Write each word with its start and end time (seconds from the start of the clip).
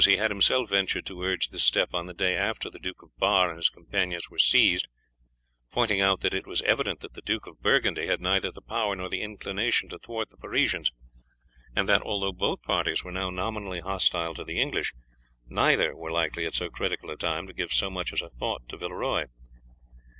He 0.03 0.17
had 0.17 0.31
himself 0.31 0.67
ventured 0.71 1.05
to 1.05 1.21
urge 1.21 1.49
this 1.49 1.63
step 1.63 1.89
on 1.93 2.07
the 2.07 2.13
day 2.15 2.35
after 2.35 2.71
the 2.71 2.79
Duke 2.79 3.03
of 3.03 3.15
Bar 3.19 3.49
and 3.51 3.57
his 3.57 3.69
companions 3.69 4.31
were 4.31 4.39
seized, 4.39 4.87
pointing 5.71 6.01
out 6.01 6.21
that 6.21 6.33
it 6.33 6.47
was 6.47 6.63
evident 6.63 7.01
that 7.01 7.13
the 7.13 7.21
Duke 7.21 7.45
of 7.45 7.61
Burgundy 7.61 8.07
had 8.07 8.19
neither 8.19 8.49
the 8.49 8.63
power 8.63 8.95
nor 8.95 9.09
the 9.09 9.21
inclination 9.21 9.89
to 9.89 9.99
thwart 9.99 10.31
the 10.31 10.37
Parisians, 10.37 10.91
and 11.75 11.87
that 11.87 12.01
although 12.01 12.31
both 12.31 12.63
parties 12.63 13.03
were 13.03 13.11
now 13.11 13.29
nominally 13.29 13.79
hostile 13.81 14.33
to 14.33 14.43
the 14.43 14.59
English, 14.59 14.91
neither 15.47 15.95
were 15.95 16.11
likely, 16.11 16.47
at 16.47 16.55
so 16.55 16.71
critical 16.71 17.11
a 17.11 17.15
time, 17.15 17.45
to 17.45 17.53
give 17.53 17.71
so 17.71 17.91
much 17.91 18.11
as 18.11 18.21
a 18.23 18.29
thought 18.31 18.67
to 18.69 18.77
Villeroy. 18.77 19.25